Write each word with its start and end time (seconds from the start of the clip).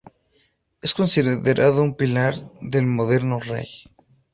Es 0.81 0.95
considerado 0.95 1.83
un 1.83 1.95
pilar 1.95 2.33
del 2.59 2.87
moderno 2.87 3.37
raï. 3.39 3.67